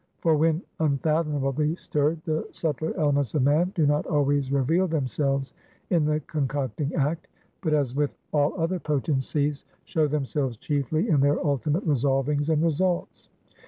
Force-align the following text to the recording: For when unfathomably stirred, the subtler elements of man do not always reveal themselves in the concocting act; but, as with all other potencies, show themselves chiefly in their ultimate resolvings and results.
For 0.17 0.35
when 0.35 0.63
unfathomably 0.79 1.75
stirred, 1.75 2.21
the 2.25 2.47
subtler 2.49 2.91
elements 2.99 3.35
of 3.35 3.43
man 3.43 3.71
do 3.75 3.85
not 3.85 4.07
always 4.07 4.51
reveal 4.51 4.87
themselves 4.87 5.53
in 5.91 6.05
the 6.05 6.19
concocting 6.21 6.95
act; 6.95 7.27
but, 7.61 7.71
as 7.73 7.93
with 7.95 8.17
all 8.33 8.59
other 8.59 8.79
potencies, 8.79 9.63
show 9.85 10.07
themselves 10.07 10.57
chiefly 10.57 11.07
in 11.09 11.19
their 11.19 11.39
ultimate 11.45 11.83
resolvings 11.87 12.49
and 12.49 12.63
results. 12.63 13.29